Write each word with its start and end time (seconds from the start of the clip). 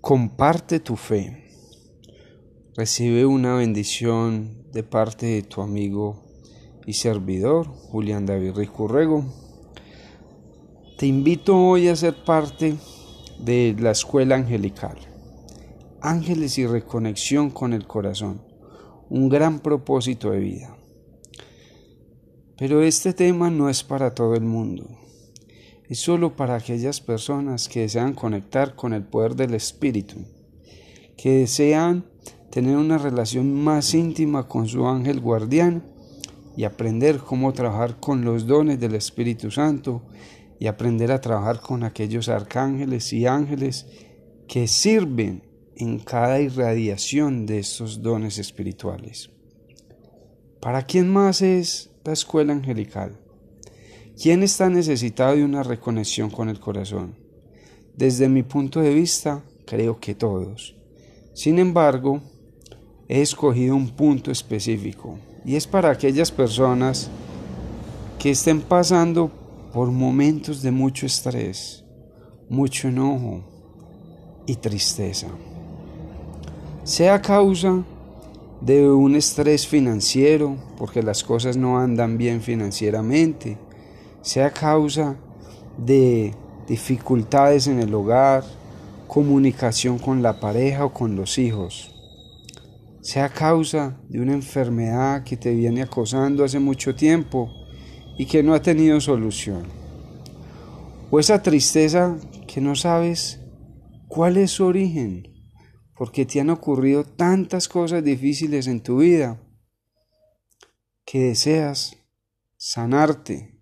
Comparte 0.00 0.80
tu 0.80 0.96
fe. 0.96 1.44
Recibe 2.74 3.26
una 3.26 3.54
bendición 3.56 4.64
de 4.72 4.82
parte 4.82 5.26
de 5.26 5.42
tu 5.42 5.60
amigo 5.60 6.24
y 6.86 6.94
servidor, 6.94 7.66
Julián 7.66 8.24
David 8.24 8.52
Ricurrego. 8.54 9.26
Te 10.96 11.06
invito 11.06 11.54
hoy 11.54 11.88
a 11.88 11.96
ser 11.96 12.24
parte 12.24 12.76
de 13.40 13.76
la 13.78 13.90
escuela 13.90 14.36
angelical. 14.36 14.96
Ángeles 16.00 16.56
y 16.56 16.66
reconexión 16.66 17.50
con 17.50 17.74
el 17.74 17.86
corazón. 17.86 18.40
Un 19.10 19.28
gran 19.28 19.60
propósito 19.60 20.30
de 20.30 20.40
vida. 20.40 20.76
Pero 22.56 22.80
este 22.82 23.12
tema 23.12 23.50
no 23.50 23.68
es 23.68 23.84
para 23.84 24.14
todo 24.14 24.34
el 24.34 24.44
mundo 24.44 24.86
es 25.90 25.98
solo 25.98 26.36
para 26.36 26.54
aquellas 26.54 27.00
personas 27.00 27.68
que 27.68 27.80
desean 27.80 28.14
conectar 28.14 28.76
con 28.76 28.92
el 28.92 29.02
poder 29.02 29.34
del 29.34 29.54
Espíritu, 29.54 30.18
que 31.16 31.38
desean 31.38 32.04
tener 32.52 32.76
una 32.76 32.96
relación 32.96 33.52
más 33.52 33.92
íntima 33.92 34.46
con 34.46 34.68
su 34.68 34.86
ángel 34.86 35.18
guardián 35.18 35.82
y 36.56 36.62
aprender 36.62 37.18
cómo 37.18 37.52
trabajar 37.52 37.98
con 37.98 38.24
los 38.24 38.46
dones 38.46 38.78
del 38.78 38.94
Espíritu 38.94 39.50
Santo 39.50 40.06
y 40.60 40.68
aprender 40.68 41.10
a 41.10 41.20
trabajar 41.20 41.60
con 41.60 41.82
aquellos 41.82 42.28
arcángeles 42.28 43.12
y 43.12 43.26
ángeles 43.26 43.86
que 44.46 44.68
sirven 44.68 45.42
en 45.74 45.98
cada 45.98 46.40
irradiación 46.40 47.46
de 47.46 47.58
estos 47.58 48.00
dones 48.00 48.38
espirituales. 48.38 49.30
¿Para 50.60 50.82
quién 50.82 51.12
más 51.12 51.42
es 51.42 51.90
la 52.04 52.12
escuela 52.12 52.52
angelical? 52.52 53.19
¿Quién 54.20 54.42
está 54.42 54.68
necesitado 54.68 55.34
de 55.34 55.44
una 55.44 55.62
reconexión 55.62 56.28
con 56.28 56.50
el 56.50 56.60
corazón? 56.60 57.14
Desde 57.96 58.28
mi 58.28 58.42
punto 58.42 58.80
de 58.80 58.92
vista, 58.92 59.42
creo 59.64 59.98
que 59.98 60.14
todos. 60.14 60.76
Sin 61.32 61.58
embargo, 61.58 62.20
he 63.08 63.22
escogido 63.22 63.74
un 63.74 63.88
punto 63.88 64.30
específico 64.30 65.18
y 65.42 65.56
es 65.56 65.66
para 65.66 65.90
aquellas 65.90 66.30
personas 66.30 67.08
que 68.18 68.32
estén 68.32 68.60
pasando 68.60 69.30
por 69.72 69.90
momentos 69.90 70.60
de 70.60 70.70
mucho 70.70 71.06
estrés, 71.06 71.82
mucho 72.50 72.88
enojo 72.88 73.42
y 74.44 74.54
tristeza. 74.56 75.28
Sea 76.84 77.22
causa 77.22 77.82
de 78.60 78.86
un 78.86 79.16
estrés 79.16 79.66
financiero, 79.66 80.58
porque 80.76 81.02
las 81.02 81.24
cosas 81.24 81.56
no 81.56 81.78
andan 81.78 82.18
bien 82.18 82.42
financieramente, 82.42 83.56
sea 84.22 84.50
causa 84.50 85.16
de 85.78 86.34
dificultades 86.68 87.66
en 87.66 87.80
el 87.80 87.94
hogar, 87.94 88.44
comunicación 89.08 89.98
con 89.98 90.22
la 90.22 90.38
pareja 90.38 90.84
o 90.84 90.92
con 90.92 91.16
los 91.16 91.38
hijos, 91.38 91.90
sea 93.00 93.28
causa 93.28 93.98
de 94.08 94.20
una 94.20 94.34
enfermedad 94.34 95.24
que 95.24 95.36
te 95.36 95.54
viene 95.54 95.82
acosando 95.82 96.44
hace 96.44 96.60
mucho 96.60 96.94
tiempo 96.94 97.50
y 98.18 98.26
que 98.26 98.42
no 98.42 98.54
ha 98.54 98.62
tenido 98.62 99.00
solución, 99.00 99.64
o 101.10 101.18
esa 101.18 101.42
tristeza 101.42 102.18
que 102.46 102.60
no 102.60 102.76
sabes 102.76 103.40
cuál 104.06 104.36
es 104.36 104.52
su 104.52 104.64
origen, 104.64 105.24
porque 105.96 106.26
te 106.26 106.40
han 106.40 106.50
ocurrido 106.50 107.04
tantas 107.04 107.68
cosas 107.68 108.04
difíciles 108.04 108.66
en 108.66 108.80
tu 108.80 108.98
vida 108.98 109.40
que 111.04 111.20
deseas 111.24 111.96
sanarte 112.56 113.59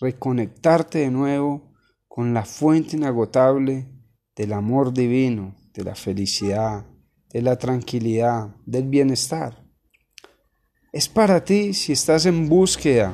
reconectarte 0.00 0.98
de 0.98 1.10
nuevo 1.10 1.72
con 2.08 2.34
la 2.34 2.44
fuente 2.44 2.96
inagotable 2.96 3.88
del 4.36 4.52
amor 4.52 4.92
divino, 4.92 5.54
de 5.72 5.84
la 5.84 5.94
felicidad, 5.94 6.86
de 7.30 7.42
la 7.42 7.56
tranquilidad, 7.58 8.54
del 8.64 8.88
bienestar. 8.88 9.64
Es 10.92 11.08
para 11.08 11.44
ti 11.44 11.74
si 11.74 11.92
estás 11.92 12.26
en 12.26 12.48
búsqueda 12.48 13.12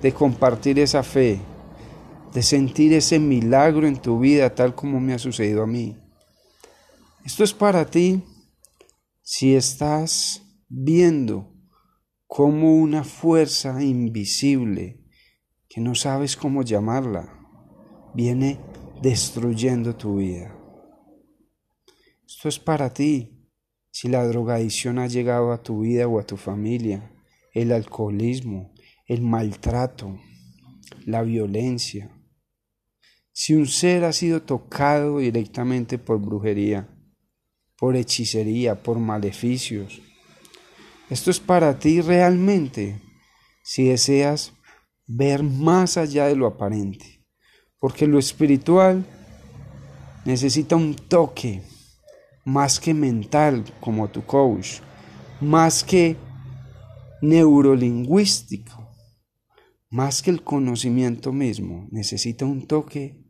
de 0.00 0.12
compartir 0.12 0.78
esa 0.78 1.02
fe, 1.02 1.40
de 2.32 2.42
sentir 2.42 2.92
ese 2.92 3.18
milagro 3.18 3.86
en 3.86 4.00
tu 4.00 4.18
vida 4.18 4.54
tal 4.54 4.74
como 4.74 5.00
me 5.00 5.14
ha 5.14 5.18
sucedido 5.18 5.62
a 5.62 5.66
mí. 5.66 5.96
Esto 7.24 7.44
es 7.44 7.52
para 7.52 7.84
ti 7.84 8.22
si 9.20 9.54
estás 9.54 10.42
viendo 10.68 11.52
como 12.26 12.76
una 12.76 13.04
fuerza 13.04 13.82
invisible 13.82 15.07
que 15.78 15.84
no 15.84 15.94
sabes 15.94 16.36
cómo 16.36 16.64
llamarla, 16.64 17.38
viene 18.12 18.58
destruyendo 19.00 19.94
tu 19.94 20.16
vida. 20.16 20.52
Esto 22.26 22.48
es 22.48 22.58
para 22.58 22.92
ti. 22.92 23.48
Si 23.92 24.08
la 24.08 24.26
drogadicción 24.26 24.98
ha 24.98 25.06
llegado 25.06 25.52
a 25.52 25.62
tu 25.62 25.82
vida 25.82 26.08
o 26.08 26.18
a 26.18 26.24
tu 26.24 26.36
familia, 26.36 27.12
el 27.54 27.70
alcoholismo, 27.70 28.74
el 29.06 29.22
maltrato, 29.22 30.18
la 31.06 31.22
violencia. 31.22 32.10
Si 33.30 33.54
un 33.54 33.68
ser 33.68 34.02
ha 34.02 34.12
sido 34.12 34.42
tocado 34.42 35.18
directamente 35.18 35.96
por 35.96 36.18
brujería, 36.18 36.88
por 37.76 37.94
hechicería, 37.94 38.82
por 38.82 38.98
maleficios, 38.98 40.02
esto 41.08 41.30
es 41.30 41.38
para 41.38 41.78
ti 41.78 42.00
realmente 42.00 43.00
si 43.62 43.84
deseas 43.84 44.57
ver 45.08 45.42
más 45.42 45.96
allá 45.96 46.26
de 46.26 46.36
lo 46.36 46.46
aparente, 46.46 47.24
porque 47.80 48.06
lo 48.06 48.18
espiritual 48.18 49.04
necesita 50.24 50.76
un 50.76 50.94
toque 50.94 51.62
más 52.44 52.78
que 52.78 52.92
mental 52.94 53.64
como 53.80 54.08
tu 54.08 54.24
coach, 54.24 54.80
más 55.40 55.82
que 55.82 56.16
neurolingüístico, 57.22 58.88
más 59.90 60.22
que 60.22 60.30
el 60.30 60.42
conocimiento 60.42 61.32
mismo, 61.32 61.88
necesita 61.90 62.44
un 62.44 62.66
toque 62.66 63.24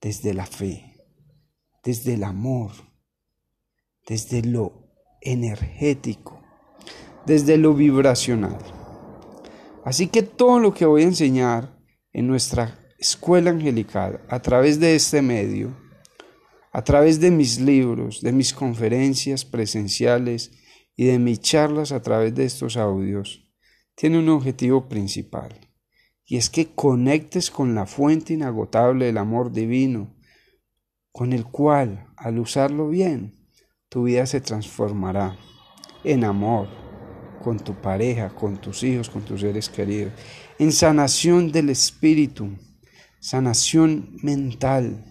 desde 0.00 0.34
la 0.34 0.46
fe, 0.46 0.96
desde 1.84 2.14
el 2.14 2.24
amor, 2.24 2.72
desde 4.06 4.42
lo 4.42 4.90
energético, 5.20 6.42
desde 7.26 7.56
lo 7.56 7.74
vibracional. 7.74 8.77
Así 9.88 10.08
que 10.08 10.22
todo 10.22 10.60
lo 10.60 10.74
que 10.74 10.84
voy 10.84 11.00
a 11.00 11.06
enseñar 11.06 11.74
en 12.12 12.26
nuestra 12.26 12.78
escuela 12.98 13.48
angelical 13.48 14.20
a 14.28 14.42
través 14.42 14.78
de 14.80 14.94
este 14.94 15.22
medio, 15.22 15.74
a 16.72 16.84
través 16.84 17.20
de 17.20 17.30
mis 17.30 17.58
libros, 17.58 18.20
de 18.20 18.32
mis 18.32 18.52
conferencias 18.52 19.46
presenciales 19.46 20.50
y 20.94 21.06
de 21.06 21.18
mis 21.18 21.40
charlas 21.40 21.92
a 21.92 22.02
través 22.02 22.34
de 22.34 22.44
estos 22.44 22.76
audios, 22.76 23.50
tiene 23.94 24.18
un 24.18 24.28
objetivo 24.28 24.90
principal, 24.90 25.58
y 26.26 26.36
es 26.36 26.50
que 26.50 26.66
conectes 26.66 27.50
con 27.50 27.74
la 27.74 27.86
fuente 27.86 28.34
inagotable 28.34 29.06
del 29.06 29.16
amor 29.16 29.52
divino, 29.52 30.14
con 31.12 31.32
el 31.32 31.46
cual, 31.46 32.12
al 32.18 32.38
usarlo 32.38 32.90
bien, 32.90 33.48
tu 33.88 34.02
vida 34.02 34.26
se 34.26 34.42
transformará 34.42 35.38
en 36.04 36.24
amor, 36.24 36.87
con 37.48 37.58
tu 37.58 37.72
pareja, 37.72 38.28
con 38.28 38.58
tus 38.58 38.82
hijos, 38.82 39.08
con 39.08 39.22
tus 39.22 39.40
seres 39.40 39.70
queridos, 39.70 40.12
en 40.58 40.70
sanación 40.70 41.50
del 41.50 41.70
espíritu, 41.70 42.50
sanación 43.20 44.10
mental, 44.22 45.02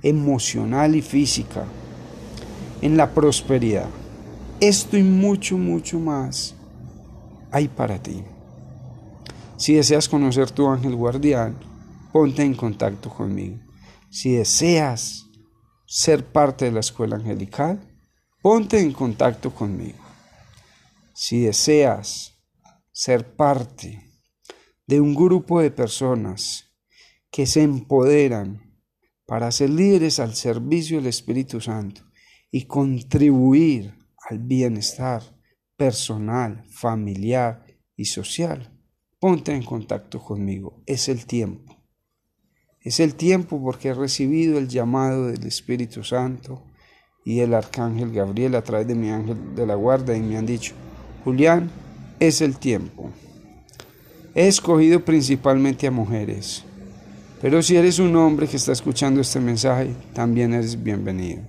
emocional 0.00 0.94
y 0.94 1.02
física, 1.02 1.64
en 2.80 2.96
la 2.96 3.12
prosperidad. 3.12 3.88
Esto 4.60 4.96
y 4.96 5.02
mucho, 5.02 5.58
mucho 5.58 5.98
más 5.98 6.54
hay 7.50 7.66
para 7.66 8.00
ti. 8.00 8.22
Si 9.56 9.74
deseas 9.74 10.08
conocer 10.08 10.52
tu 10.52 10.68
ángel 10.68 10.94
guardián, 10.94 11.56
ponte 12.12 12.44
en 12.44 12.54
contacto 12.54 13.10
conmigo. 13.10 13.58
Si 14.10 14.30
deseas 14.30 15.26
ser 15.86 16.24
parte 16.24 16.66
de 16.66 16.70
la 16.70 16.80
escuela 16.80 17.16
angelical, 17.16 17.80
ponte 18.40 18.78
en 18.78 18.92
contacto 18.92 19.50
conmigo. 19.50 20.03
Si 21.16 21.42
deseas 21.42 22.42
ser 22.90 23.36
parte 23.36 24.10
de 24.84 25.00
un 25.00 25.14
grupo 25.14 25.60
de 25.60 25.70
personas 25.70 26.72
que 27.30 27.46
se 27.46 27.62
empoderan 27.62 28.80
para 29.24 29.52
ser 29.52 29.70
líderes 29.70 30.18
al 30.18 30.34
servicio 30.34 30.98
del 30.98 31.06
Espíritu 31.06 31.60
Santo 31.60 32.02
y 32.50 32.64
contribuir 32.64 33.94
al 34.28 34.40
bienestar 34.40 35.22
personal, 35.76 36.64
familiar 36.68 37.64
y 37.96 38.06
social, 38.06 38.76
ponte 39.20 39.54
en 39.54 39.62
contacto 39.62 40.20
conmigo. 40.20 40.82
Es 40.84 41.08
el 41.08 41.26
tiempo. 41.26 41.80
Es 42.80 42.98
el 42.98 43.14
tiempo 43.14 43.62
porque 43.62 43.90
he 43.90 43.94
recibido 43.94 44.58
el 44.58 44.68
llamado 44.68 45.28
del 45.28 45.46
Espíritu 45.46 46.02
Santo 46.02 46.66
y 47.24 47.38
el 47.38 47.54
Arcángel 47.54 48.12
Gabriel 48.12 48.56
a 48.56 48.62
través 48.62 48.88
de 48.88 48.96
mi 48.96 49.10
ángel 49.10 49.54
de 49.54 49.64
la 49.64 49.76
guarda 49.76 50.16
y 50.16 50.20
me 50.20 50.36
han 50.36 50.44
dicho, 50.44 50.74
Julián, 51.24 51.70
es 52.20 52.40
el 52.40 52.58
tiempo. 52.58 53.10
He 54.34 54.46
escogido 54.46 55.04
principalmente 55.04 55.86
a 55.86 55.90
mujeres, 55.90 56.64
pero 57.40 57.62
si 57.62 57.76
eres 57.76 57.98
un 57.98 58.14
hombre 58.16 58.46
que 58.46 58.56
está 58.56 58.72
escuchando 58.72 59.20
este 59.20 59.40
mensaje, 59.40 59.94
también 60.12 60.54
eres 60.54 60.82
bienvenido. 60.82 61.42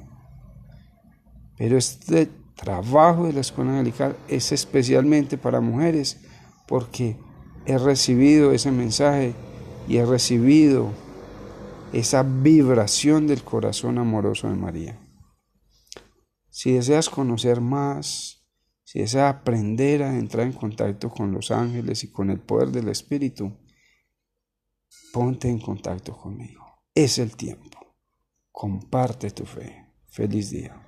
Pero 1.58 1.78
este 1.78 2.30
trabajo 2.56 3.28
de 3.28 3.34
la 3.34 3.42
escuela 3.42 3.72
angelical 3.72 4.18
es 4.28 4.52
especialmente 4.52 5.38
para 5.38 5.62
mujeres 5.62 6.20
porque 6.68 7.18
he 7.66 7.78
recibido 7.78 8.52
ese 8.52 8.72
mensaje 8.72 9.34
y 9.88 9.98
he 9.98 10.06
recibido 10.06 10.92
esa 11.94 12.24
vibración 12.24 13.28
del 13.28 13.44
corazón 13.44 13.98
amoroso 13.98 14.50
de 14.50 14.56
María. 14.56 15.00
Si 16.50 16.74
deseas 16.74 17.10
conocer 17.10 17.62
más, 17.62 18.45
si 18.86 19.00
deseas 19.00 19.34
aprender 19.34 20.04
a 20.04 20.16
entrar 20.16 20.46
en 20.46 20.54
contacto 20.54 21.10
con 21.10 21.32
los 21.32 21.50
ángeles 21.50 22.04
y 22.04 22.12
con 22.12 22.30
el 22.30 22.40
poder 22.40 22.70
del 22.70 22.90
Espíritu, 22.90 23.58
ponte 25.12 25.50
en 25.50 25.60
contacto 25.60 26.16
conmigo. 26.16 26.84
Es 26.94 27.18
el 27.18 27.36
tiempo. 27.36 27.98
Comparte 28.52 29.32
tu 29.32 29.44
fe. 29.44 29.88
Feliz 30.08 30.52
día. 30.52 30.85